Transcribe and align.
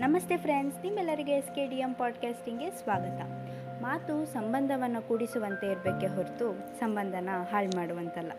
ನಮಸ್ತೆ 0.00 0.36
ಫ್ರೆಂಡ್ಸ್, 0.36 0.76
ನಿಮ್ಮೆಲ್ಲರಿಗೆ 0.82 1.32
S 1.32 1.48
K 1.54 1.62
D 1.66 1.76
M 1.76 1.94
ಪಾಡ್ಕಾಸ್ಟಿಂಗ್ಗೆ 1.94 2.70
ಸ್ವಾಗತ. 2.70 3.20
ಮಾತು 3.82 4.14
ಸಂಬಂಧವನ್ನು 4.32 5.00
ಕೂಡಿಸುವಂತೆ 5.08 5.66
ಇರಬೇಕೆ 5.66 6.06
ಹೊರತು 6.06 6.78
ಸಂಬಂಧನ 6.78 7.28
ಹಾಳು 7.52 7.70
ಮಾಡುವಂತಲ್ಲ. 7.76 8.32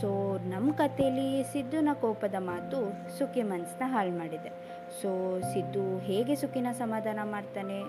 ಸೊ 0.00 0.38
ನಮ್ಮ 0.38 0.72
ಕಥೆಯಲ್ಲಿ 0.72 1.42
ಸಿದ್ದುನ 1.52 1.88
ಕೋಪದ 2.00 2.34
ಮಾತು 2.38 2.80
ಸುಖಿ 3.18 3.42
ಮನಸ್ಸನ್ನ 3.42 3.88
ಹಾಳು 3.92 4.12
ಮಾಡಿದೆ. 4.18 4.52
ಸೊ 5.02 5.40
ಸಿದ್ದು 5.52 5.98
ಹೇಗೆ 5.98 6.36
ಸುಖಿನ 6.36 6.66
ಸಮಾಧಾನ 6.72 7.18
ಮಾಡ್ತಾನೆ, 7.24 7.80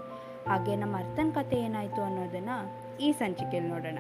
ಹಾಗೆ 0.48 0.76
ನಮ್ಮ 0.76 0.96
ಅರ್ಥನ 0.98 1.30
ಕತೆ 1.36 1.60
ಏನಾಯಿತು 1.60 2.02
ಅನ್ನೋದನ್ನು 2.02 2.58
ಈ 2.98 3.12
ಸಂಚಿಕೆಯಲ್ಲಿ 3.12 3.72
ನೋಡೋಣ. 3.72 4.00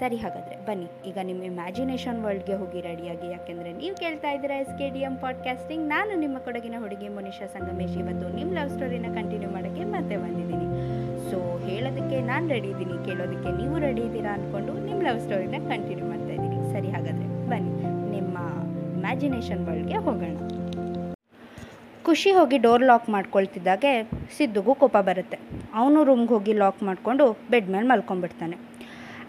ಸರಿ 0.00 0.16
ಹಾಗಾದರೆ 0.22 0.56
ಬನ್ನಿ, 0.66 0.88
ಈಗ 1.08 1.18
ನಿಮ್ಮ 1.28 1.42
ಇಮ್ಯಾಜಿನೇಷನ್ 1.50 2.18
ವರ್ಲ್ಡ್ಗೆ 2.24 2.56
ಹೋಗಿ 2.60 2.80
ರೆಡಿಯಾಗಿ 2.88 3.28
ಯಾಕೆಂದರೆ 3.34 3.70
ನೀವು 3.78 3.94
ಕೇಳ್ತಾ 4.02 4.30
ಇದ್ದೀರಾ 4.36 4.56
S 4.64 4.74
K 4.80 4.86
D 4.94 5.00
M 5.08 5.14
podcasting 5.24 5.84
ನಾನು 5.94 6.12
ನಿಮ್ಮ 6.22 6.36
ಕೊಡಗಿನ 6.46 6.76
ಹುಡುಗಿ 6.82 7.08
ಮುನಿಷಾ 7.16 7.46
ಸಂಗಮೇಶ್. 7.54 7.96
ಇವತ್ತು 8.02 8.26
ನಿಮ್ಮ 8.38 8.50
ಲವ್ 8.58 8.70
ಸ್ಟೋರಿನ 8.74 9.08
ಕಂಟಿನ್ಯೂ 9.18 9.50
ಮಾಡೋಕ್ಕೆ 9.56 9.84
ಮತ್ತೆ 9.94 10.16
ಬಂದಿದ್ದೀನಿ. 10.24 10.66
ಸೊ 11.30 11.38
ಹೇಳೋದಕ್ಕೆ 11.68 12.18
ನಾನು 12.30 12.46
ರೆಡಿ 12.54 12.70
ಇದ್ದೀನಿ. 12.74 12.98
ಕೇಳೋದಕ್ಕೆ 13.08 13.52
ನೀವು 13.60 13.78
ರೆಡಿ 13.86 14.04
ಇದ್ದೀರಾ 14.08 14.32
ಅಂದ್ಕೊಂಡು 14.38 14.74
ನಿಮ್ಮ 14.88 15.00
ಲವ್ 15.08 15.20
ಸ್ಟೋರಿನ 15.26 15.58
ಕಂಟಿನ್ಯೂ 15.72 16.06
ಮಾಡ್ತಾ 16.12 16.32
ಇದ್ದೀನಿ. 16.36 16.60
ಸರಿ 16.74 16.90
ಹಾಗಾದರೆ 16.96 17.28
ಬನ್ನಿ, 17.52 17.74
ನಿಮ್ಮ 18.14 18.36
ಇಮ್ಯಾಜಿನೇಷನ್ 18.98 19.64
ವರ್ಲ್ಡ್ಗೆ 19.70 19.98
ಹೋಗೋಣ. 20.08 20.36
ಖುಷಿ 22.08 22.30
ಹೋಗಿ 22.38 22.58
ಡೋರ್ 22.66 22.84
ಲಾಕ್ 22.90 23.08
ಮಾಡ್ಕೊಳ್ತಿದ್ದಾಗೆ 23.14 23.90
ಸಿದ್ದುಗೂ 24.36 24.74
ಕೋಪ 24.82 24.96
ಬರುತ್ತೆ. 25.10 25.38
ಅವನು 25.80 25.98
ರೂಮ್ಗೆ 26.08 26.32
ಹೋಗಿ 26.34 26.52
ಲಾಕ್ 26.62 26.80
ಮಾಡಿಕೊಂಡು 26.90 27.24
ಬೆಡ್ 27.52 27.68
ಮೇಲೆ 27.74 27.86
ಮಲ್ಕೊಂಡ್ಬಿಡ್ತಾನೆ. 27.92 28.56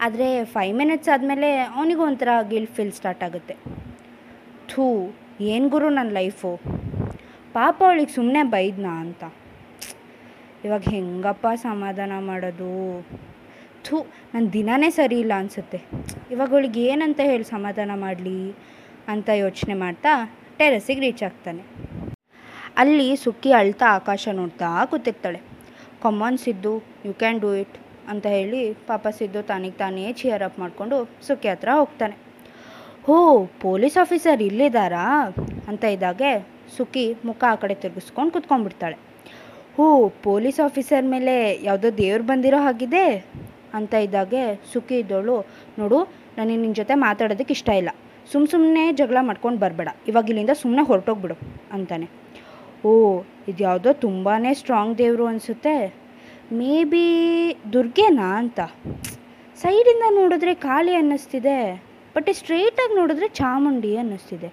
ಆದರೆ 0.04 0.44
ಫೈವ್ 0.44 0.74
ಮಿನಿಟ್ಸ್ 0.76 1.08
ಆದಮೇಲೆ 1.14 1.48
ಅವನಿಗೂ 1.60 2.02
ಒಂಥರ 2.02 2.28
ಗಿಲ್ಟ್ 2.52 2.74
ಫೀಲ್ 2.76 2.92
ಸ್ಟಾರ್ಟ್ 2.92 3.22
ಆಗುತ್ತೆ. 3.24 3.54
ಥೂ, 4.70 4.84
ಏನು 5.52 5.68
ಗುರು 5.68 5.88
ನನ್ನ 5.88 6.12
ಲೈಫು 6.12 6.50
ಪಾಪ 7.52 7.76
ಅವಳಿಗೆ 7.86 8.12
ಸುಮ್ಮನೆ 8.12 8.42
ಬೈದ್ನಾ 8.42 8.92
ಅಂತ. 9.04 9.24
ಇವಾಗ 10.64 10.82
ಹೆಂಗಪ್ಪ 10.94 11.46
ಸಮಾಧಾನ 11.62 12.12
ಮಾಡೋದು? 12.18 12.70
ಥೂ 13.86 13.98
ನನ್ನ 14.34 14.46
ದಿನನೇ 14.48 14.90
ಸರಿ 14.90 15.18
ಇಲ್ಲ 15.20 15.32
ಅನಿಸುತ್ತೆ. 15.36 15.78
ಇವಾಗ 16.30 16.50
ಅವಳಿಗೆ 16.50 16.82
ಏನಂತ 16.92 17.20
ಹೇಳಿ 17.30 17.44
ಸಮಾಧಾನ 17.44 17.90
ಮಾಡಲಿ 17.94 18.40
ಅಂತ 19.08 19.28
ಯೋಚನೆ 19.44 19.74
ಮಾಡ್ತಾ 19.74 20.12
ಟೆರೆಸಿಗೆ 20.58 21.00
ರೀಚ್ 21.00 21.22
ಆಗ್ತಾನೆ. 21.22 21.62
ಅಲ್ಲಿ 22.76 23.16
ಸುಕ್ಕಿ 23.16 23.52
ಅಳ್ತಾ 23.52 23.86
ಆಕಾಶ 23.98 24.28
ನೋಡ್ತಾ 24.32 24.84
ಕೂತಿರ್ತಾಳೆ. 24.84 25.40
Come on 26.02 26.38
Siddu 26.38 26.74
you 27.06 27.14
can 27.14 27.40
do 27.40 27.54
it 27.54 27.76
ಅಂತ 28.08 28.26
ಹೇಳಿ 28.26 28.74
ಪಾಪ 28.74 29.08
ಸಿದ್ದು 29.08 29.42
ತಾನಿಗೆ 29.42 29.74
ತಾನೇ 29.74 30.12
ಚಿಯರ್ 30.12 30.42
ಅಪ್ 30.42 30.58
ಮಾಡಿಕೊಂಡು 30.58 31.10
ಸುಖಿ 31.26 31.48
ಹತ್ರ 31.48 31.68
ಹೋಗ್ತಾನೆ. 31.72 32.16
ಹೋ 33.04 33.46
ಪೊಲೀಸ್ 33.60 33.98
ಆಫೀಸರ್ 33.98 34.42
ಇಲ್ಲಿದ್ದಾರಾ 34.42 35.34
ಅಂತ 35.68 35.84
ಇದ್ದಾಗೆ 35.84 36.48
ಸುಖಿ 36.76 37.16
ಮುಖ 37.24 37.44
ಆ 37.50 37.54
ಕಡೆ 37.54 37.74
ತಿರುಗಿಸ್ಕೊಂಡು 37.74 38.32
ಕುತ್ಕೊಂಡ್ಬಿಡ್ತಾಳೆ. 38.32 38.98
ಹೋ 39.76 40.08
ಪೊಲೀಸ್ 40.08 40.60
ಆಫೀಸರ್ 40.60 41.04
ಮೇಲೆ 41.04 41.64
ಯಾವುದೋ 41.64 41.96
ದೇವ್ರು 41.96 42.24
ಬಂದಿರೋ 42.24 42.58
ಹಾಗಿದೆ? 42.60 43.06
ಅಂತ 43.74 43.94
ಇದ್ದಾಗೆ 43.94 44.60
ಸುಖಿ 44.72 44.98
ಇದ್ದೋಳು. 44.98 45.46
ನೋಡು, 45.78 45.98
ನನಗೆ 46.38 46.56
ನಿನ್ನ 46.56 46.72
ಜೊತೆ 46.72 46.94
ಮಾತಾಡೋದಕ್ಕೆ 46.94 47.52
ಇಷ್ಟ 47.52 47.68
ಇಲ್ಲ. 47.68 47.88
ಸುಮ್ಮ 48.32 48.46
ಸುಮ್ಮನೆ 48.50 48.92
ಜಗಳ 48.92 49.16
ಮಾಡ್ಕೊಂಡು 49.20 49.60
ಬರಬೇಡ. 49.60 49.88
ಇವಾಗ 50.08 50.28
ಇಲ್ಲಿಂದ 50.28 50.50
ಸುಮ್ಮನೆ 50.50 50.82
ಹೊರಟೋಗ್ಬಿಡು, 50.82 51.34
ಅಂತಾನೆ. 51.72 52.10
ಓ 52.84 53.22
ಇದು 53.48 53.64
ಯಾವುದೋ 53.64 53.92
ತುಂಬಾ 53.92 54.38
ಸ್ಟ್ರಾಂಗ್ 54.52 54.98
ದೇವರು 54.98 55.26
ಅನಿಸುತ್ತೆ. 55.26 55.99
ಮೇ 56.52 56.84
ಬಿ 56.84 57.06
ದುರ್ಗೆನಾ 57.72 58.28
ಅಂತ. 58.38 58.60
ಸೈಡಿಂದ 59.62 60.04
ನೋಡಿದ್ರೆ 60.10 60.54
ಕಾಳಿ 60.54 60.94
ಅನ್ನಿಸ್ತಿದೆ 60.94 61.56
ಬಟ್ 62.16 62.30
ಸ್ಟ್ರೇಟಾಗಿ 62.32 62.94
ನೋಡಿದ್ರೆ 62.96 63.28
ಚಾಮುಂಡಿ 63.28 63.96
ಅನ್ನಿಸ್ತಿದೆ. 63.96 64.48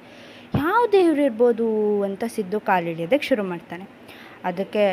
ಯಾವ 0.56 0.82
ದೇವ್ರು 0.92 1.22
ಇರ್ಬೋದು 1.22 1.68
ಅಂತ 2.02 2.24
ಸಿದ್ದು 2.36 2.60
ಕಾಲಿಡಿಯೋದಕ್ಕೆ 2.60 3.28
ಶುರು 3.28 3.44
ಮಾಡ್ತಾನೆ. 3.44 3.86
ಅದಕ್ಕೆ 4.44 4.86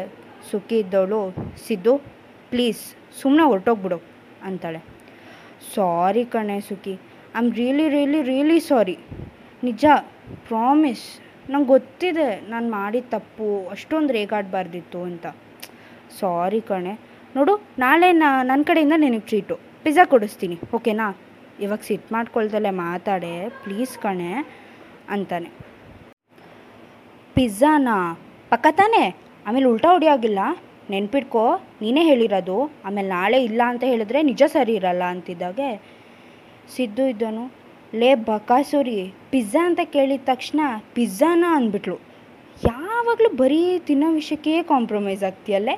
ಸುಖಿ 0.50 0.78
ಇದ್ದವಳು, 0.78 1.20
ಸಿದ್ದು 1.66 1.98
ಪ್ಲೀಸ್ 2.50 2.82
ಸುಮ್ಮನೆ 3.20 3.44
ಹೊರಟೋಗ್ಬಿಡು 3.44 3.98
ಅಂತಾಳೆ. 4.42 4.80
ಸಾರಿ 5.75 6.25
ಕಣೆ 6.25 6.60
ಸುಖಿ 6.60 6.94
I 7.34 7.38
am 7.38 7.53
really 7.54 7.88
really 7.88 8.22
really 8.22 8.60
sorry 8.60 8.98
ನಿಜ 9.65 9.84
ಪ್ರಾಮಿಸ್ 10.48 11.06
ನಂಗೆ 11.50 11.69
ಗೊತ್ತಿದೆ 11.69 12.28
ನಾನು 12.50 12.71
ಮಾಡಿದ 12.71 13.04
ತಪ್ಪು, 13.10 13.69
ಅಷ್ಟೊಂದು 13.71 14.12
ರೇಗಾಡಬಾರ್ದಿತ್ತು 14.12 15.03
ಅಂತ. 15.03 15.26
ಸಾರಿ 16.20 16.60
ಕಣೆ. 16.70 16.94
ನೋಡು, 17.36 17.54
ನಾಳೆ 17.78 18.08
ನನ್ನ 18.12 18.62
ಕಡೆಯಿಂದ 18.66 18.97
ನಿನಗೆ 18.97 19.26
ಟ್ರೀಟು 19.30 19.54
ಪಿಜ್ಜಾ 19.84 20.04
ಕೊಡಿಸ್ತೀನಿ 20.12 20.56
ಓಕೆನಾ 20.75 21.06
ಇವಾಗ 21.60 21.80
ಸಿಟ್ 21.86 22.06
ಮಾಡ್ಕೊಳ್ದಲ್ಲೇ 22.12 22.70
ಮಾತಾಡೆ. 22.82 23.32
ಪ್ಲೀಸ್ 23.64 23.94
ಕಣೆ, 23.98 24.30
ಅಂತಾನೆ. 25.10 25.50
ಪಿಜ್ಜಾನ 27.34 27.88
ಪಕ್ಕ 28.50 28.66
ತಾನೇ? 28.80 29.04
ಆಮೇಲೆ 29.47 29.66
ಉಲ್ಟಾ 29.72 29.91
ಹೊಡಿಯೋಗಿಲ್ಲ? 29.92 30.41
ನೆನ್ಪಿಟ್ಕೋ, 30.91 31.44
ನೀನೇ 31.82 32.03
ಹೇಳಿರೋದು. 32.04 32.56
ಆಮೇಲೆ 32.84 33.08
ನಾಳೆ 33.08 33.38
ಇಲ್ಲ 33.44 33.62
ಅಂತ 33.66 33.84
ಹೇಳಿದ್ರೆ 33.84 34.22
ನಿಜ 34.30 34.42
ಸರಿ 34.53 34.74
ಇರಲ್ಲ 34.74 35.04
ಅಂತಿದ್ದಾಗೆ. 35.14 35.69
ಸಿದ್ದು 36.74 37.04
ಇದ್ದನು, 37.12 37.44
ಲೇ 37.94 38.10
ಬಕಾಸುರಿ 38.28 38.98
ಪಿಜ್ಜಾ 39.30 39.62
ಅಂತ 39.66 39.80
ಕೇಳಿದ 39.94 40.24
ತಕ್ಷಣ 40.24 40.60
ಪಿಜ್ಜಾನ 40.94 41.44
ಅಂದ್ಬಿಟ್ಲು. 41.58 41.97
ಯಾವಾಗಲೂ 42.66 43.30
ಬರೀ 43.36 43.60
ತಿನ್ನೋ 43.88 44.08
ವಿಷಯಕ್ಕೆ 44.12 44.54
ಕಾಂಪ್ರಮೈಸ್ 44.62 45.22
ಆಗ್ತೀಯಲ್ಲೇ? 45.22 45.74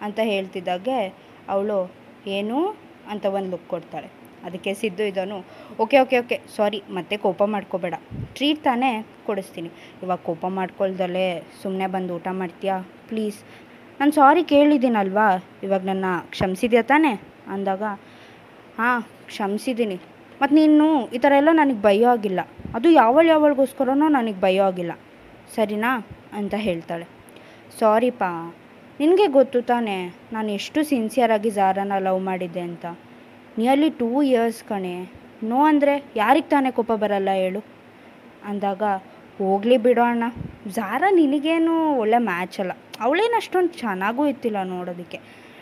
ಅಂತ 0.00 0.20
ಹೇಳ್ತಿದ್ದಾಗೆ, 0.22 1.14
ಅವಳು 1.48 1.92
ಏನು? 2.26 2.76
ಅಂತ 3.08 3.26
ಒಂದು 3.26 3.50
ಲುಕ್ 3.50 3.68
ಕೊಡ್ತಾಳೆ. 3.68 4.08
ಅದಕ್ಕೆ 4.44 4.74
ಸಿದ್ದು 4.74 5.04
ಇದನು, 5.04 5.44
ಓಕೆ 5.80 5.98
ಓಕೆ 6.00 6.18
ಓಕೆ 6.18 6.40
ಸಾರಿ 6.56 6.82
ಮತ್ತೆ 6.90 7.16
ಕೋಪ 7.16 7.42
ಮಾಡ್ಕೋಬೇಡ. 7.42 7.94
ಟ್ರೀಟ್ 8.34 8.64
ತಾನೇ 8.64 9.06
ಕೊಡಿಸ್ತೀನಿ. 9.26 9.70
ಇವಾಗ 10.02 10.18
ಕೋಪ 10.18 10.46
ಮಾಡ್ಕೊಳ್ದಲ್ಲೇ 10.46 11.42
ಸುಮ್ಮನೆ 11.62 11.86
ಬಂದು 11.86 12.14
ಊಟ 12.14 12.28
ಮಾಡ್ತೀಯಾ? 12.30 12.82
ಪ್ಲೀಸ್ 13.08 13.38
ನಾನು 14.00 14.12
ಸಾರಿ 14.12 14.44
ಕೇಳಿದ್ದೀನಲ್ವಾ? 14.44 15.44
ಇವಾಗ 15.62 15.84
ನನ್ನ 15.84 16.04
ಕ್ಷಮಿಸಿದ್ಯಾ 16.30 16.82
ತಾನೇ? 16.82 17.20
ಅಂದಾಗ, 17.46 17.82
ಹಾಂ, 18.78 19.02
ಕ್ಷಮಿಸಿದ್ದೀನಿ. 19.26 19.94
ಮತ್ತು 20.42 20.54
ನೀನು 20.56 21.06
ಈ 21.06 21.18
ಥರ 21.18 21.32
ಎಲ್ಲ 21.36 21.48
ನನಗೆ 21.52 21.82
ಭಯ 21.82 22.06
ಆಗಿಲ್ಲ. 22.06 22.40
ಅದು 22.74 22.90
ಯಾವಳು 22.90 23.28
ಯಾವಳಿಗೋಸ್ಕರನೂ 23.28 24.08
ನನಗೆ 24.08 24.40
ಭಯ 24.40 24.60
ಆಗಿಲ್ಲ. 24.60 24.92
ಸರಿನಾ? 25.54 26.06
ಅಂತ 26.32 26.54
ಹೇಳ್ತಾಳೆ. 26.54 27.04
ಸಾರಿಪಾ 27.78 28.54
ನಿನಗೆ 29.00 29.26
ಗೊತ್ತು 29.26 29.62
ತಾನೇ, 29.62 30.14
ನಾನು 30.32 30.50
ಎಷ್ಟು 30.50 30.84
ಸಿನ್ಸಿಯರಾಗಿ 30.84 31.50
ಜಾರನ 31.50 31.92
ಲವ್ 31.98 32.20
ಮಾಡಿದ್ದೆ 32.20 32.60
ಅಂತ. 32.60 32.86
ನಿಯರ್ಲಿ 33.58 33.90
ಟೂ 33.90 34.22
ಇಯರ್ಸ್ 34.22 34.64
ಕಣೆ. 34.64 35.12
ನೋ 35.42 35.64
ಅಂದರೆ 35.64 36.04
ಯಾರಿಗೆ 36.16 36.48
ತಾನೇ 36.48 36.70
ಕೋಪ 36.70 36.92
ಬರಲ್ಲ 36.92 37.28
ಹೇಳು. 37.30 37.64
ಅಂದಾಗ, 38.44 38.82
ಹೋಗಲಿ 39.38 39.76
ಬಿಡೋಣ 39.76 40.06
ಅಣ್ಣ. 40.06 40.24
ಜಾರ 40.68 41.02
ನಿನಗೇನು 41.10 41.98
ಒಳ್ಳೆ 41.98 42.18
ಮ್ಯಾಚ್ 42.18 42.60
ಅಲ್ಲ. 42.60 42.72
ಅವಳೇನು 43.00 43.36
ಅಷ್ಟೊಂದು 43.36 43.68
ಚೆನ್ನಾಗೂ 43.68 44.26
ಇತ್ತಿಲ್ಲ 44.26 44.62
ನೋಡೋದಕ್ಕೆ. 44.62 45.20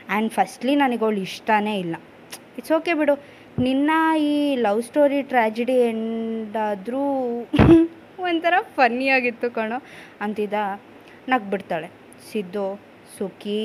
ಆ್ಯಂಡ್ 0.09 0.33
ಫಸ್ಟ್ಲಿ 0.33 0.75
ನನಗೆ 0.75 1.05
ಅವಳು 1.05 1.21
ಇಷ್ಟನೇ 1.21 1.79
ಇಲ್ಲ. 1.79 1.97
ಇಟ್ಸ್ 2.59 2.73
ಓಕೆ 2.73 2.95
ಬಿಡು. 2.95 3.25
ನಿನ್ನ 3.59 3.91
ಈ 4.19 4.57
ಲವ್ 4.57 4.83
ಸ್ಟೋರಿ 4.83 5.23
ಟ್ರ್ಯಾಜಿಡಿ 5.23 5.73
ಎಂಡಾದರೂ 5.73 7.05
ಒಂಥರ 8.19 8.55
ಫನ್ನಿಯಾಗಿತ್ತು 8.61 9.51
ಕಣೋ 9.51 9.83
ಅಂತಿದ್ದ 10.21 10.55
ನಗ್ಬಿಡ್ತಾಳೆ. 11.29 11.91
ಸಿದ್ದು 12.33 12.89
ಸುಖಿ 13.17 13.63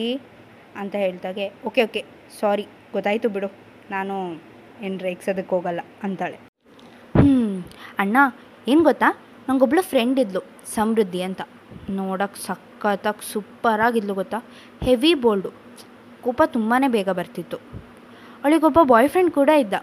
ಅಂತ 0.81 0.95
ಹೇಳ್ದಾಗೆ, 1.03 1.45
ಓಕೆ 1.69 1.81
ಓಕೆ, 1.87 2.01
ಸಾರಿ, 2.39 2.65
ಗೊತ್ತಾಯಿತು 2.93 3.29
ಬಿಡು, 3.35 3.49
ನಾನು 3.93 4.15
ಏನು 4.85 4.97
ರೇಗ್ಸೋದಕ್ಕೆ 5.07 5.53
ಹೋಗಲ್ಲ, 5.55 5.81
ಅಂತಾಳೆ. 6.05 6.37
ಹ್ಞೂ 7.15 7.35
ಅಣ್ಣ, 8.03 8.17
ಏನು 8.71 8.83
ಗೊತ್ತಾ? 8.89 9.09
ನಂಗೊಬ್ಳು 9.49 9.81
ಫ್ರೆಂಡ್ 9.91 10.19
ಇದ್ಲು, 10.23 10.41
ಸಮೃದ್ಧಿ 10.75 11.21
ಅಂತ. 11.27 11.41
ನೋಡೋಕ್ಕೆ 11.99 12.39
ಸಖತ್ತಾಗಿ 12.47 13.25
ಸೂಪರಾಗಿದ್ಲು 13.31 14.13
ಗೊತ್ತಾ? 14.21 14.39
ಹೆವಿ 14.85 15.11
ಬೋಲ್ಡು 15.23 15.49
ಕೋಪ 16.25 16.41
ತುಂಬಾ 16.55 16.77
ಬೇಗ 16.95 17.09
ಬರ್ತಿತ್ತು. 17.19 17.57
ಅವಳಿಗೊಬ್ಬ 18.41 18.79
ಬಾಯ್ 18.91 19.09
ಫ್ರೆಂಡ್ 19.13 19.31
ಕೂಡ 19.39 19.49
ಇದ್ದ, 19.63 19.75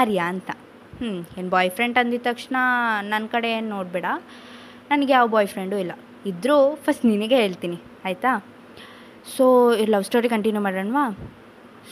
ಆರ್ಯ 0.00 0.20
ಅಂತ. 0.32 0.50
ಹ್ಞೂ 0.98 1.12
ಏನು 1.38 1.48
ಬಾಯ್ 1.54 1.70
ಫ್ರೆಂಡ್ 1.76 1.98
ಅಂದಿದ 2.02 2.24
ತಕ್ಷಣ 2.30 2.56
ನನ್ನ 3.12 3.24
ಕಡೆ 3.34 3.48
ಏನು 3.58 3.68
ನೋಡಬೇಡ, 3.76 4.06
ನನಗೆ 4.90 5.12
ಯಾವ 5.16 5.26
ಬಾಯ್ 5.34 5.48
ಫ್ರೆಂಡೂ 5.54 5.78
ಇಲ್ಲ. 5.84 5.94
ಇದ್ದರೂ 6.30 6.58
ಫಸ್ಟ್ 6.84 7.04
ನಿನಗೆ 7.12 7.36
ಹೇಳ್ತೀನಿ, 7.42 7.78
ಆಯಿತಾ? 8.04 8.32
So 9.36 9.72
love 9.86 10.04
story 10.04 10.28
continue 10.28 10.62
ಮಾಡೋಣವಾ? 10.62 11.04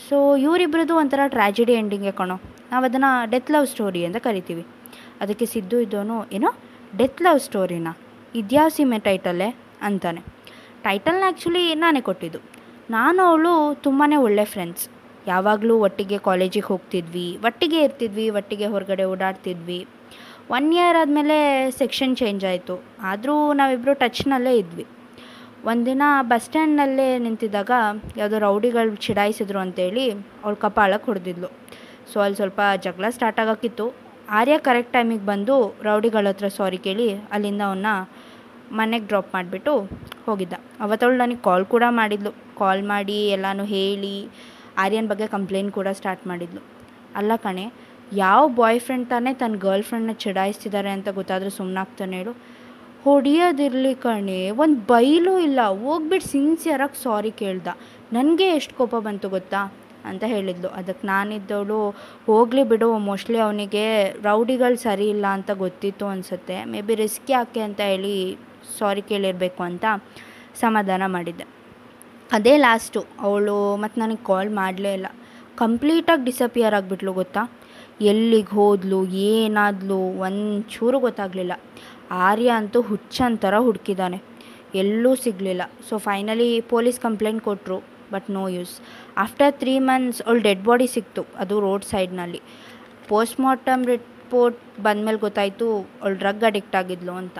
so 0.09 0.35
ಇವರಿಬ್ರದ್ದು 0.35 0.95
ಒಂಥರ 0.95 1.19
ಟ್ರ್ಯಾಜಿಡಿ 1.27 1.73
ಎಂಡಿಂಗೆ 1.73 2.11
ಕಣೋ. 2.11 2.35
ನಾವು 2.71 2.85
ಅದನ್ನು 2.85 3.29
ಡೆತ್ 3.31 3.51
ಲವ್ 3.51 3.67
ಸ್ಟೋರಿ 3.67 4.05
ಅಂತ 4.05 4.17
ಕರಿತೀವಿ. 4.17 4.65
ಅದಕ್ಕೆ 5.21 5.45
ಸಿದ್ದು 5.45 5.79
ಇದ್ದೋನು, 5.79 6.17
ಏನೋ 6.31 6.55
ಡೆತ್ 6.97 7.21
ಲವ್ 7.21 7.39
ಸ್ಟೋರಿನ 7.39 7.87
ಇದ್ಯಾವ 8.35 8.69
ಸಿಮೆ 8.69 8.99
ಟೈಟಲ್ಲೇ 8.99 9.55
ಅಂತಾನೆ. 9.81 10.21
ಟೈಟಲ್ನ 10.83 11.23
ಆ್ಯಕ್ಚುಲಿ 11.25 11.75
ನಾನೇ 11.75 12.01
ಕೊಟ್ಟಿದ್ದು. 12.01 12.39
ನಾನು 12.89 13.23
ಅವಳು 13.23 13.75
ತುಂಬಾ 13.83 14.19
ಒಳ್ಳೆ 14.19 14.45
ಫ್ರೆಂಡ್ಸ್ 14.45 14.89
ಯಾವಾಗಲೂ 15.27 15.79
ಒಟ್ಟಿಗೆ 15.79 16.17
ಕಾಲೇಜಿಗೆ 16.17 16.65
ಹೋಗ್ತಿದ್ವಿ, 16.65 17.37
ಒಟ್ಟಿಗೆ 17.45 17.83
ಇರ್ತಿದ್ವಿ, 17.83 18.29
ಒಟ್ಟಿಗೆ 18.29 18.65
ಹೊರಗಡೆ 18.65 19.03
ಓಡಾಡ್ತಿದ್ವಿ. 19.03 19.87
ಒನ್ 20.49 20.73
ಇಯರ್ 20.73 20.97
ಆದಮೇಲೆ 20.97 21.37
ಸೆಕ್ಷನ್ 21.71 22.15
ಚೇಂಜ್ 22.15 22.45
ಆಯಿತು. 22.45 22.83
ಆದರೂ 23.01 23.53
ನಾವಿಬ್ಬರು 23.53 23.93
ಟಚ್ನಲ್ಲೇ 23.93 24.57
ಇದ್ವಿ. 24.57 24.85
ಒಂದಿನ 25.69 26.03
ಬಸ್ 26.29 26.43
ಸ್ಟ್ಯಾಂಡ್ನಲ್ಲೇ 26.45 27.05
ನಿಂತಿದ್ದಾಗ 27.25 27.71
ಯಾವುದೋ 28.19 28.37
ರೌಡಿಗಳು 28.45 28.91
ಚಿಡಾಯಿಸಿದ್ರು 29.05 29.59
ಅಂತೇಳಿ 29.65 30.03
ಅವಳು 30.43 30.57
ಕಪಾಳಕ್ಕೆ 30.63 31.07
ಹೊಡೆದಿದ್ಲು 31.11 31.49
ಸೊ 32.11 32.17
ಅಲ್ಲಿ 32.23 32.37
ಸ್ವಲ್ಪ 32.39 32.59
ಜಗಳ 32.83 33.09
ಸ್ಟಾರ್ಟ್ 33.15 33.39
ಆಗೋಕ್ಕಿತ್ತು 33.43 33.85
ಆರ್ಯ 34.39 34.55
ಕರೆಕ್ಟ್ 34.67 34.93
ಟೈಮಿಗೆ 34.93 35.25
ಬಂದು 35.31 35.55
ರೌಡಿಗಳ 35.87 36.27
ಹತ್ರ 36.27 36.47
ಸಾರಿ 36.57 36.79
ಕೇಳಿ 36.85 37.07
ಅಲ್ಲಿಂದ 37.35 37.63
ಅವನ್ನ 37.69 37.87
ಮನೆಗೆ 38.79 39.05
ಡ್ರಾಪ್ 39.09 39.31
ಮಾಡಿಬಿಟ್ಟು 39.35 39.73
ಹೋಗಿದ್ದ. 40.27 40.55
ಅವತ್ತವಳು 40.85 41.17
ನನಗೆ 41.23 41.41
ಕಾಲ್ 41.47 41.65
ಕೂಡ 41.73 41.83
ಮಾಡಿದ್ಲು. 41.99 42.31
ಕಾಲ್ 42.59 42.83
ಮಾಡಿ 42.93 43.17
ಎಲ್ಲನೂ 43.35 43.65
ಹೇಳಿ 43.75 44.15
ಆರ್ಯನ 44.83 45.07
ಬಗ್ಗೆ 45.11 45.27
ಕಂಪ್ಲೇಂಟ್ 45.35 45.71
ಕೂಡ 45.73 45.87
ಸ್ಟಾರ್ಟ್ 45.99 46.23
ಮಾಡಿದ್ಲು. 46.31 46.61
ಅಲ್ಲ 47.15 47.31
ಕಣೆ, 47.45 47.65
ಯಾವ 48.23 48.41
ಬಾಯ್ 48.59 48.79
ಫ್ರೆಂಡ್ 48.85 49.07
ತಾನೇ 49.09 49.33
ತನ್ನ 49.41 49.57
ಗರ್ಲ್ 49.65 49.85
ಫ್ರೆಂಡ್ನ 49.89 50.15
ಚಡಾಯಿಸ್ತಿದ್ದಾರೆ 50.23 50.91
ಅಂತ 50.97 51.09
ಗೊತ್ತಾದರೂ 51.19 51.51
ಸುಮ್ಮನಾಗ್ತಾನೆ 51.59 52.15
ಹೇಳು 52.21 52.33
ಹೊಡಿಯೋದಿರಲಿ 53.05 53.95
ಕಣೆ, 53.95 54.51
ಒಂದು 54.51 54.79
ಬೈಲೂ 54.79 55.39
ಇಲ್ಲ. 55.39 55.59
ಹೋಗ್ಬಿಟ್ಟು 55.61 56.29
ಸಿನ್ಸಿಯರಾಗಿ 56.29 57.03
ಸಾರಿ 57.03 57.31
ಕೇಳ್ದ. 57.31 57.67
ನನಗೆ 58.13 58.47
ಎಷ್ಟು 58.49 58.75
ಕೋಪ 58.75 58.95
ಬಂತು 58.95 59.29
ಗೊತ್ತಾ? 59.29 59.73
ಅಂತ 60.05 60.23
ಹೇಳಿದ್ಲು. 60.23 60.67
ಅದಕ್ಕೆ 60.67 61.07
ನಾನಿದ್ದವಳು, 61.07 61.89
ಹೋಗಲಿ 62.25 62.63
ಬಿಡು, 62.63 62.97
ಮೋಸ್ಟ್ಲಿ 62.97 63.37
ಅವನಿಗೆ 63.37 64.11
ರೌಡಿಗಳು 64.11 64.75
ಸರಿ 64.75 65.09
ಇಲ್ಲ 65.09 65.25
ಅಂತ 65.25 65.51
ಗೊತ್ತಿತ್ತು 65.51 66.05
ಅನಿಸುತ್ತೆ. 66.05 66.65
ಮೇ 66.65 66.81
ಬಿ 66.81 66.95
ರಿಸ್ಕ್ 66.95 67.31
ಯಾಕೆ 67.31 67.59
ಅಂತ 67.59 67.81
ಹೇಳಿ 67.81 68.37
ಸಾರಿ 68.79 69.01
ಕೇಳಿರಬೇಕು 69.01 69.63
ಅಂತ 69.63 69.85
ಸಮಾಧಾನ 70.55 71.03
ಮಾಡಿದ್ದೆ. 71.05 71.45
ಅದೇ 72.31 72.57
ಲಾಸ್ಟು. 72.57 73.05
ಅವಳು 73.19 73.75
ಮತ್ತು 73.75 74.01
ನನಗೆ 74.01 74.25
ಕಾಲ್ 74.25 74.49
ಮಾಡಲೇ 74.49 74.93
ಇಲ್ಲ. 74.93 75.05
ಕಂಪ್ಲೀಟಾಗಿ 75.57 76.25
ಡಿಸಪಿಯರ್ 76.25 76.73
ಆಗಿಬಿಟ್ಲು 76.73 77.13
ಗೊತ್ತಾ? 77.13 77.51
ಎಲ್ಲಿಗೆ 78.01 78.55
ಹೋದ್ಲು, 78.55 79.05
ಏನಾದ್ಲು, 79.05 79.97
ಒಂಚೂರು 79.97 80.99
ಗೊತ್ತಾಗಲಿಲ್ಲ. 80.99 81.53
ಆರ್ಯ 82.11 82.49
ಅಂತೂ 82.49 82.81
ಹುಚ್ಚಂತರ 82.81 83.57
ಹುಡುಕಿದ್ದಾನೆ 83.57 84.21
ಎಲ್ಲೂ 84.75 85.15
ಸಿಗಲಿಲ್ಲ. 85.15 85.61
ಸೊ 85.89 85.97
ಫೈನಲಿ 85.97 86.61
ಪೊಲೀಸ್ 86.61 86.99
ಕಂಪ್ಲೇಂಟ್ 86.99 87.43
ಕೊಟ್ಟರು 87.43 87.77
but 88.11 88.29
no 88.29 88.47
use 88.47 88.81
after 89.17 89.53
three 89.53 89.79
months 89.79 90.21
ಅವಳು 90.21 90.39
ಡೆಡ್ 90.39 90.63
ಬಾಡಿ 90.63 90.87
ಸಿಕ್ತು, 90.87 91.25
ಅದು 91.37 91.59
ರೋಡ್ 91.59 91.85
ಸೈಡ್ನಲ್ಲಿ 91.85 92.41
ಪೋಸ್ಟ್ 93.07 93.39
ಮಾರ್ಟಮ್ 93.39 93.85
ರಿಪೋರ್ಟ್ 93.85 94.81
ಬಂದಮೇಲೆ 94.81 95.17
ಗೊತ್ತಾಯಿತು 95.17 95.79
ಅವಳು 96.01 96.15
ಡ್ರಗ್ 96.15 96.43
ಅಡಿಕ್ಟ್ 96.43 96.75
ಆಗಿದ್ಲು 96.75 97.11
ಅಂತ. 97.11 97.39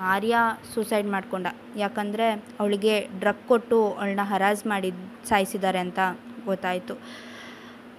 ಆರ್ಯ 0.00 0.36
ಸೂಸೈಡ್ 0.74 1.08
ಮಾಡ್ಕೊಂಡ. 1.08 1.46
ಯಾಕಂದರೆ 1.76 2.26
ಅವಳಿಗೆ 2.60 3.08
ಡ್ರಗ್ 3.18 3.48
ಕೊಟ್ಟು 3.48 3.78
ಅವಳನ್ನ 3.90 4.20
ಹರಾಜ್ 4.22 4.66
ಮಾಡಿ 4.66 4.90
ಸಾಯಿಸಿದ್ದಾರೆ 5.28 5.78
ಅಂತ 5.78 5.98
ಗೊತ್ತಾಯಿತು. 6.46 6.94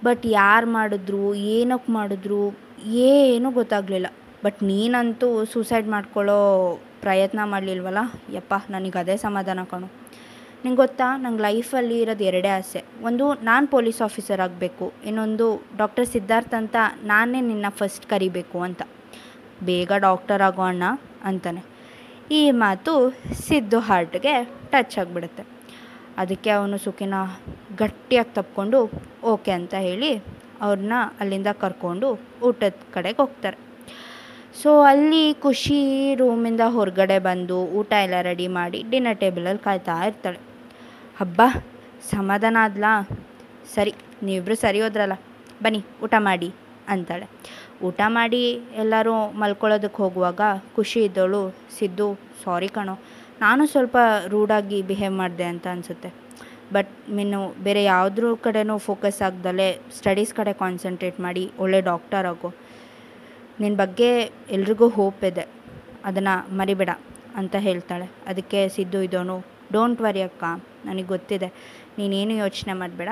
ಬಟ್ 0.04 0.26
ಯಾರು 0.26 0.66
ಮಾಡಿದ್ರು 0.66 1.34
ಏನಕ್ಕೆ 1.34 1.92
ಮಾಡಿದ್ರು, 1.92 2.42
ಏನೂ 2.86 3.50
ಗೊತ್ತಾಗಲಿಲ್ಲ. 3.50 4.06
ಬಟ್ 4.44 4.62
ನೀನಂತೂ 4.62 5.44
ಸೂಸೈಡ್ 5.44 5.88
ಮಾಡ್ಕೊಳ್ಳೋ 5.88 6.38
ಪ್ರಯತ್ನ 7.00 7.40
ಮಾಡಲಿಲ್ವಲ್ಲ? 7.44 7.98
ಯಪ್ಪ, 8.32 8.54
ನನಗೆ 8.70 8.98
ಅದೇ 8.98 9.16
ಸಮಾಧಾನ 9.16 9.58
ಕಣು. 9.70 9.86
ನಿಂಗೆ 10.64 10.76
ಗೊತ್ತಾ? 10.76 11.16
ನಂಗೆ 11.16 11.42
ಲೈಫಲ್ಲಿ 11.42 12.00
ಇರೋದು 12.00 12.24
ಎರಡೇ 12.24 12.48
ಆಸೆ. 12.48 12.84
ಒಂದು, 13.02 13.34
ನಾನು 13.34 13.66
ಪೊಲೀಸ್ 13.66 14.02
ಆಫೀಸರ್ 14.02 14.40
ಆಗಬೇಕು. 14.40 14.92
ಇನ್ನೊಂದು 15.04 15.62
ಡಾಕ್ಟರ್ 15.76 16.06
ಸಿದ್ಧಾರ್ಥ 16.06 16.54
ಅಂತ 16.54 16.76
ನಾನೇ 17.02 17.40
ನಿನ್ನ 17.40 17.66
ಫಸ್ಟ್ 17.68 18.06
ಕರಿಬೇಕು 18.06 18.60
ಅಂತ. 18.60 18.82
ಬೇಗ 19.62 19.92
ಡಾಕ್ಟರ್ 19.92 20.42
ಆಗೋ 20.42 20.62
ಅಣ್ಣ 20.62 20.82
ಅಂತಾನೆ. 21.24 21.64
ಈ 22.30 22.50
ಮಾತು 22.50 23.10
ಸಿದ್ದು 23.46 23.78
ಹಾರ್ಟ್ಗೆ 23.78 24.44
ಟಚ್ 24.44 24.98
ಆಗಿಬಿಡುತ್ತೆ. 24.98 25.44
ಅದಕ್ಕೆ 26.18 26.50
ಅವನು 26.50 26.78
ಸುಖಿನ 26.78 27.14
ಗಟ್ಟಿಯಾಗಿ 27.78 28.34
ತಪ್ಕೊಂಡು, 28.34 28.90
ಓಕೆ 29.24 29.50
ಅಂತ 29.50 29.74
ಹೇಳಿ 29.74 30.16
ಅವ್ರನ್ನ 30.60 30.92
ಅಲ್ಲಿಂದ 31.20 31.46
ಕರ್ಕೊಂಡು 31.60 32.20
ಊಟದ 32.42 32.72
ಕಡೆಗೆ 32.92 33.16
ಹೋಗ್ತಾರೆ. 33.16 33.69
ಸೊ 34.58 34.70
ಅಲ್ಲಿ 34.90 35.34
ಖುಷಿ 35.44 35.80
ರೂಮಿಂದ 36.20 36.62
ಹೊರಗಡೆ 36.76 37.18
ಬಂದು 37.26 37.58
ಊಟ 37.78 37.92
ಎಲ್ಲ 38.04 38.16
ರೆಡಿ 38.28 38.46
ಮಾಡಿ 38.56 38.78
ಡಿನ್ನರ್ 38.90 39.18
ಟೇಬಲಲ್ಲಿ 39.22 39.62
ಕಾಯ್ತಾ 39.66 39.96
ಇರ್ತಾಳೆ. 40.06 40.40
ಹಬ್ಬ 41.20 41.40
ಸಮಾಧಾನ 42.10 42.56
ಆದ್ಲಾ? 42.66 42.92
ಸರಿ, 43.74 43.92
ನೀವಿಬ್ರು 44.26 44.56
ಸರಿ 44.64 44.80
ಹೋದ್ರಲ್ಲ, 44.80 45.16
ಬನ್ನಿ 45.64 45.80
ಊಟ 46.04 46.14
ಮಾಡಿ, 46.18 46.48
ಅಂತಾಳೆ. 46.94 47.26
ಊಟ 47.88 48.00
ಮಾಡಿ 48.16 48.42
ಎಲ್ಲರೂ 48.82 49.14
ಮಲ್ಕೊಳ್ಳೋದಕ್ಕೆ 49.42 50.00
ಹೋಗುವಾಗ 50.02 50.40
ಖುಷಿ 50.76 51.00
ಇದ್ದವಳು 51.08 51.42
ಸಿದ್ದು, 51.78 52.08
ಸಾರಿ 52.44 52.68
ಕಣೋ, 52.68 52.96
ನಾನು 53.44 53.62
ಸ್ವಲ್ಪ 53.66 53.96
ರೂಡಾಗಿ 54.32 54.82
ಬಿಹೇವ್ 54.90 55.14
ಮಾಡಿದೆ 55.22 55.46
ಅಂತ 55.52 55.66
ಅನಿಸುತ್ತೆ. 55.74 56.10
ಬಟ್ 56.74 56.90
ಮೀನು 57.16 57.38
ಬೇರೆ 57.66 57.84
ಯಾವುದ್ರ 57.84 58.24
ಕಡೆನೂ 58.46 58.78
ಫೋಕಸ್ 58.88 59.22
ಆಗ್ದಲೇ 59.28 59.68
ಸ್ಟಡೀಸ್ 59.98 60.34
ಕಡೆ 60.34 60.52
ಕಾನ್ಸಂಟ್ರೇಟ್ 60.64 61.20
ಮಾಡಿ 61.20 61.44
ಒಳ್ಳೆ 61.58 61.80
ಡಾಕ್ಟರ್ 61.80 62.26
ಆಗು. 62.32 62.50
ನಿನ್ನ 63.60 63.76
ಬಗ್ಗೆ 63.76 64.20
ಎಲ್ರಿಗೂ 64.50 64.88
ಹೋಪ್ 64.88 65.24
ಇದೆ. 65.24 65.46
ಅದನ್ನು 66.04 66.56
ಮರಿಬೇಡ 66.56 66.88
ಅಂತ 67.36 67.56
ಹೇಳ್ತಾಳೆ. 67.56 68.10
ಅದಕ್ಕೆ 68.26 68.68
ಸಿದ್ದು 68.68 69.02
ಇದೋನು 69.02 69.46
ಡೋಂಟ್ 69.72 70.00
ವರಿ 70.00 70.22
ಅಕ್ಕ, 70.22 70.44
ನನಗೆ 70.84 71.02
ಗೊತ್ತಿದೆ. 71.02 71.52
ನೀನೇನು 71.98 72.32
ಯೋಚನೆ 72.32 72.72
ಮಾಡಬೇಡ. 72.72 73.08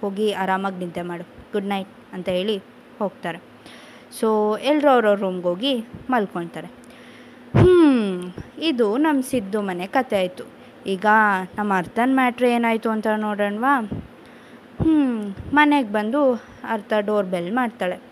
ಹೋಗಿ 0.00 0.32
ಆರಾಮಾಗಿ 0.32 0.78
ನಿದ್ದೆ 0.78 1.02
ಮಾಡು. 1.02 1.24
ಗುಡ್ 1.52 1.66
ನೈಟ್ 1.66 1.88
ಅಂತ 2.12 2.28
ಹೇಳಿ 2.28 2.58
ಹೋಗ್ತಾರೆ. 2.98 3.38
ಸೊ 4.20 4.56
ಎಲ್ಲರೂ 4.56 4.90
ಅವ್ರವ್ರ 4.90 5.20
ರೂಮ್ಗೆ 5.20 5.42
ಹೋಗಿ 5.42 5.84
ಮಲ್ಕೊಳ್ತಾರೆ. 6.10 6.66
ಹ್ಞೂ 7.58 8.36
ಇದು 8.58 8.96
ನಮ್ಮ 8.96 9.22
ಸಿದ್ದು 9.22 9.62
ಮನೆ 9.62 9.86
ಕತೆ 9.86 10.16
ಆಯಿತು. 10.16 10.44
ಈಗ 10.86 11.06
ನಮ್ಮ 11.58 11.72
ಅರ್ಥನ 11.76 12.10
ಮ್ಯಾಟ್ರ್ 12.14 12.46
ಏನಾಯಿತು 12.46 12.90
ಅಂತ 12.90 13.06
ನೋಡೋಣವಾ? 13.16 13.80
ಹ್ಞೂ 14.82 15.36
ಮನೆಗೆ 15.52 15.88
ಬಂದು 15.88 16.32
ಅರ್ಥ 16.64 16.92
ಡೋರ್ 17.00 17.26
ಬೆಲ್ 17.26 17.52
ಮಾಡ್ತಾಳೆ. 17.52 18.07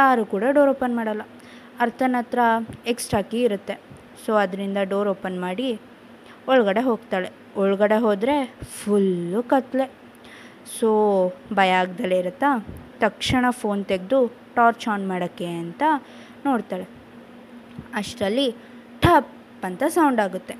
ಯಾರು 0.00 0.22
ಕೂಡ 0.32 0.44
ಡೋರ್ 0.56 0.70
ಓಪನ್ 0.74 0.94
ಮಾಡಲ್ಲ. 0.96 1.22
ಅರ್ಥನ 1.80 2.16
ಹತ್ರ 2.18 2.40
ಎಕ್ಸ್ಟ್ರಾ 2.92 3.20
ಕೀ 3.30 3.38
ಇರುತ್ತೆ. 3.48 3.74
ಸೊ 4.24 4.32
ಅದರಿಂದ 4.42 4.78
ಡೋರ್ 4.92 5.08
ಓಪನ್ 5.14 5.38
ಮಾಡಿ 5.44 5.68
ಒಳಗಡೆ 6.48 6.82
ಹೋಗ್ತಾಳೆ. 6.90 7.30
ಒಳಗಡೆ 7.56 7.98
ಹೋದರೆ 8.06 8.36
ಫುಲ್ಲು 8.78 9.42
ಕತ್ಲೆ. 9.52 9.86
ಸೊ 10.76 10.88
ಭಯ 11.52 11.70
ಆಗ್ದಲೇ 11.82 12.18
ಇರುತ್ತಾ? 12.18 12.50
ತಕ್ಷಣ 13.00 13.44
ಫೋನ್ 13.50 13.82
ತೆಗೆದು 13.90 14.18
ಟಾರ್ಚ್ 14.56 14.86
ಆನ್ 14.88 15.08
ಮಾಡೋಕ್ಕೆ 15.08 15.48
ಅಂತ 15.62 15.82
ನೋಡ್ತಾಳೆ. 16.46 16.86
ಅಷ್ಟರಲ್ಲಿ 18.00 18.48
ಠಪ್ 19.04 19.32
ಅಂತ 19.68 19.82
ಸೌಂಡ್ 19.88 20.20
ಆಗುತ್ತೆ. 20.20 20.54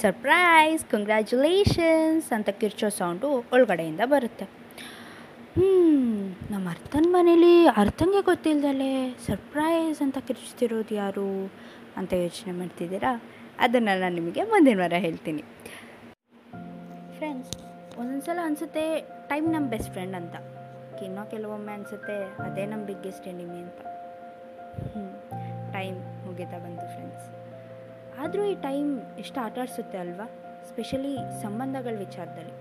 ಸರ್ಪ್ರೈಸ್ 0.00 0.84
ಕಂಗ್ರ್ಯಾಚುಲೇಷನ್ಸ್ 0.90 2.28
ಅಂತ 2.36 2.50
ಕಿರ್ಚೋ 2.60 2.88
ಸೌಂಡು 3.00 3.28
ಒಳಗಡೆಯಿಂದ 3.52 4.00
ಬರುತ್ತೆ. 4.14 4.46
ಹ್ಞೂ 5.58 5.70
ನಮ್ಮ 6.50 6.70
ಅರ್ಥನ 6.70 7.06
ಮನೇಲಿ 7.08 7.66
ಅರ್ಥಂಗೆ 7.66 8.22
ಗೊತ್ತಿಲ್ದಲೆ 8.22 9.18
ಸರ್ಪ್ರೈಸ್ 9.26 10.02
ಅಂತ 10.02 10.18
ಕಿರ್ಚ್ತಿರೋದು 10.18 10.94
ಯಾರು 10.94 11.52
ಅಂತ 11.96 12.12
ಯೋಚನೆ 12.12 12.52
ಮಾಡ್ತಿದ್ದೀರಾ? 12.52 13.22
ಅದನ್ನು 13.58 14.00
ನಾನು 14.00 14.14
ನಿಮಗೆ 14.14 14.42
ಮುಂದಿನ 14.42 14.78
ವಾರ 14.78 14.92
ಹೇಳ್ತೀನಿ. 14.96 15.42
ಫ್ರೆಂಡ್ಸ್ 17.16 17.50
ಒಂದೊಂದ್ಸಲ 17.98 18.38
ಅನಿಸುತ್ತೆ 18.42 19.00
ಟೈಮ್ 19.00 19.52
ನಮ್ಮ 19.52 19.70
ಬೆಸ್ಟ್ 19.70 19.92
ಫ್ರೆಂಡ್ 19.92 20.16
ಅಂತ. 20.16 20.34
ಇನ್ನೂ 21.02 21.30
ಕೆಲವೊಮ್ಮೆ 21.30 21.72
ಅನಿಸುತ್ತೆ 21.72 22.42
ಅದೇ 22.42 22.66
ನಮ್ಮ 22.66 22.84
ಬಿಗ್ಗೆಸ್ಟ್ 22.84 23.28
ಎನಿಮಿ 23.28 23.58
ಅಂತ. 23.58 23.80
ಟೈಮ್ 25.72 26.26
ಮುಗಿತಾ 26.26 26.58
ಬಂತು 26.58 26.86
ಫ್ರೆಂಡ್ಸ್ 26.94 27.28
ಆದರೂ 28.18 28.44
ಈ 28.44 28.54
ಟೈಮ್ 28.54 29.00
ಎಷ್ಟು 29.18 29.40
ಆಟಾಡಿಸುತ್ತೆ 29.40 29.98
ಅಲ್ವಾ? 29.98 30.30
ಸ್ಪೆಷಲಿ 30.68 31.42
ಸಂಬಂಧಗಳ 31.42 31.98
ವಿಚಾರದಲ್ಲಿ. 31.98 32.52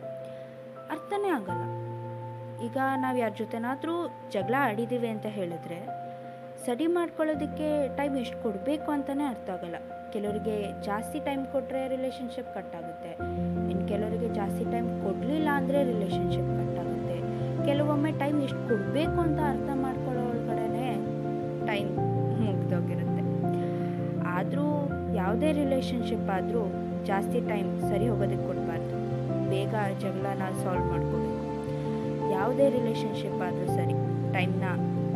ಅರ್ಥನೇ 0.89 1.29
ಆಗಲ್ಲ. 1.29 1.76
ಈಗ 2.65 2.77
ನಾವು 3.03 3.17
ಯಾರ 3.21 3.33
ಜೊತೆನಾದರೂ 3.41 3.95
ಜಗಳ 4.33 4.55
ಆಡಿದ್ದೀವಿ 4.67 5.09
ಅಂತ 5.15 5.27
ಹೇಳಿದ್ರೆ 5.37 5.79
ಸರಿ 6.65 6.85
ಮಾಡ್ಕೊಳ್ಳೋದಕ್ಕೆ 6.95 7.67
ಟೈಮ್ 7.97 8.15
ಎಷ್ಟು 8.21 8.37
ಕೊಡಬೇಕು 8.45 8.89
ಅಂತಲೇ 8.95 9.25
ಅರ್ಥ 9.33 9.49
ಆಗಲ್ಲ. 9.55 9.77
ಕೆಲವರಿಗೆ 10.13 10.55
ಜಾಸ್ತಿ 10.87 11.19
ಟೈಮ್ 11.27 11.43
ಕೊಟ್ಟರೆ 11.53 11.81
ರಿಲೇಷನ್ಶಿಪ್ 11.93 12.49
ಕಟ್ಟಾಗುತ್ತೆ 12.55 13.11
ಇನ್ನು 13.71 13.83
ಕೆಲವರಿಗೆ 13.91 14.29
ಜಾಸ್ತಿ 14.39 14.63
ಟೈಮ್ 14.73 14.87
ಕೊಡಲಿಲ್ಲ 15.03 15.49
ಅಂದರೆ 15.59 15.79
ರಿಲೇಷನ್ಶಿಪ್ 15.91 16.49
ಕಟ್ 16.57 16.79
ಆಗುತ್ತೆ. 16.83 17.17
ಕೆಲವೊಮ್ಮೆ 17.67 18.11
ಟೈಮ್ 18.21 18.37
ಎಷ್ಟು 18.47 18.61
ಕೊಡಬೇಕು 18.71 19.17
ಅಂತ 19.25 19.39
ಅರ್ಥ 19.53 19.69
ಮಾಡ್ಕೊಳ್ಳೋ 19.85 20.23
ಒಳಗಡೆ 20.31 20.87
ಟೈಮ್ 21.69 21.91
ಮುಗ್ದೋಗಿರುತ್ತೆ. 22.41 23.23
ಆದರೂ 24.37 24.67
ಯಾವುದೇ 25.21 25.51
ರಿಲೇಷನ್ಶಿಪ್ 25.61 26.29
ಆದರೂ 26.37 26.63
ಜಾಸ್ತಿ 27.11 27.41
ಟೈಮ್ 27.51 27.69
ಸರಿ 27.89 28.07
ಹೋಗೋದಕ್ಕೆ 28.11 28.47
ಕೊಡಬಾರ್ದು. 28.49 28.95
ಬೇಗ 29.51 29.73
ಜಗಳನ 30.03 30.43
ಸಾಲ್ವ್ 30.63 30.87
ಮಾಡ್ಕೋಬೇಕು 30.91 31.06
ಯಾವುದೇ 32.47 32.65
ರಿಲೇಷನ್ಶಿಪ್ 32.75 33.39
ಆದರೂ 33.45 33.65
ಸರಿ 33.77 33.93
ಟೈಮ್ನ 34.33 34.65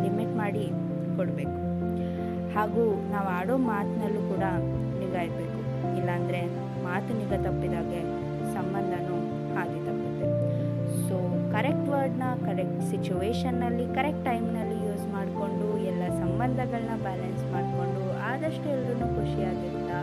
ಲಿಮಿಟ್ 0.03 0.33
ಮಾಡಿ 0.39 0.63
ಕೊಡಬೇಕು. 1.17 1.59
ಹಾಗೂ 2.55 2.81
ನಾವು 3.11 3.27
ಆಡೋ 3.35 3.55
ಮಾತಿನಲ್ಲೂ 3.67 4.21
ಕೂಡ 4.31 4.45
ನಿಗಾ 5.01 5.21
ಇರಬೇಕು 5.27 5.59
ಇಲ್ಲಾಂದರೆ 5.99 6.41
ಮಾತು 6.87 7.11
ನಿಗ 7.19 7.33
ತಪ್ಪಿದಾಗೆ 7.45 8.01
ಸಂಬಂಧನೂ 8.55 9.17
ಹಾದಿ 9.55 9.79
ತಪ್ಪುತ್ತೆ. 9.87 10.27
ಸೊ 11.05 11.17
ಕರೆಕ್ಟ್ 11.53 11.89
ವರ್ಡ್ನ 11.93 12.23
ಕರೆಕ್ಟ್ 12.47 12.81
ಸಿಚುವೇಶನ್ನಲ್ಲಿ 12.91 13.85
ಕರೆಕ್ಟ್ 13.97 14.25
ಟೈಮ್ನಲ್ಲಿ 14.29 14.77
ಯೂಸ್ 14.87 15.05
ಮಾಡಿಕೊಂಡು, 15.15 15.69
ಎಲ್ಲ 15.91 16.03
ಸಂಬಂಧಗಳನ್ನ 16.23 16.97
ಬ್ಯಾಲೆನ್ಸ್ 17.07 17.45
ಮಾಡಿಕೊಂಡು, 17.53 18.03
ಆದಷ್ಟು 18.31 18.69
ಎಲ್ಲರೂ 18.77 19.07
ಖುಷಿಯಾಗಿರ್ತಾ, 19.19 19.99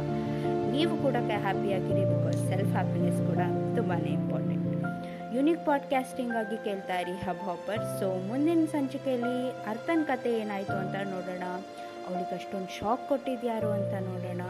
ನೀವು 0.76 0.97
ಕೂಡ 1.04 1.16
ಹ್ಯಾಪಿಯಾಗಿರಿ 1.47 2.04
ಬಿಕಾಸ್ 2.14 2.40
ಸೆಲ್ಫ್ 2.52 2.73
ಹ್ಯಾಪಿನೆಸ್ 2.78 3.20
ಕೂಡ 3.30 3.42
ತುಂಬಾ 3.78 3.99
ಇಂಪಾರ್ಟೆಂಟ್ 4.18 4.58
ಯುನಿಕ್ 5.35 5.66
ಪಾಡ್ಕ್ಯಾಸ್ಟಿಂಗ್ 5.66 6.37
ಆಗಿ 6.37 6.64
ಕೇಳ್ತಾ 6.64 6.99
ಇರಿ 6.99 7.12
ಹಬ್ 7.12 7.38
ಹಾಪರ್. 7.38 8.00
ಸೊ, 8.00 8.28
ಮುಂದಿನ 8.28 8.66
ಸಂಚಿಕೆಯಲ್ಲಿ 8.73 9.50
ಅರ್ಥನ 9.66 10.00
ಕತೆ 10.06 10.38
ಏನಾಯಿತು 10.38 10.73
ಅಂತ 10.73 10.94
ನೋಡೋಣ. 10.94 11.42
ಅವಳಿಗೆ 12.08 12.35
ಅಷ್ಟೊಂದು 12.35 12.80
ಶಾಕ್ 12.80 13.08
ಕೊಟ್ಟಿದ್ಯಾರು 13.08 13.70
ಅಂತ 13.70 13.94
ನೋಡೋಣ. 14.08 14.40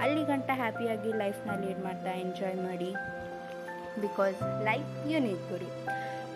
ಅಲ್ಲಿ 0.00 0.24
ಗಂಟ 0.24 0.50
ಹ್ಯಾಪಿಯಾಗಿ 0.54 1.18
ಲೈಫ್ನ 1.18 1.50
ಲೀಡ್ 1.66 1.78
ಮಾಡ್ತಾ 1.78 2.10
ಎಂಜಾಯ್ 2.10 2.56
ಮಾಡಿ. 2.56 2.94
ಬಿಕಾಸ್ 4.00 4.64
ಲೈಫ್ 4.64 5.10
ಯುನಿಕ್ 5.10 5.50
ಗುರಿ. 5.50 5.66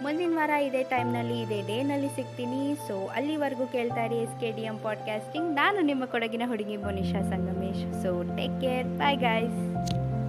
ಮುಂದಿನ 0.03 0.31
ವಾರ 0.35 0.51
ಇದೇ 0.51 0.83
ಟೈಮ್ನಲ್ಲಿ 0.83 1.41
ಇದೇ 1.41 1.63
ಡೇನಲ್ಲಿ 1.63 2.09
ಸಿಗ್ತೀನಿ. 2.09 2.75
ಸೊ 2.89 3.07
ಅಲ್ಲಿವರೆಗೂ 3.07 3.67
ಕೇಳ್ತಾ 3.67 4.05
ಇರಿ 4.05 4.17
S 4.17 4.41
K 4.41 4.53
D 4.53 4.63
M 4.63 4.79
podcasting 4.79 5.55
ನಾನು 5.55 5.81
ನಿಮ್ಮ 5.81 6.05
ಕೊಡಗಿನ 6.05 6.43
ಹುಡುಗಿ 6.47 6.77
Monisha 6.77 7.23
Sangamesh. 7.23 8.03
So 8.03 8.23
take 8.23 8.61
care 8.61 8.87
bye 8.87 9.19
guys 9.19 9.96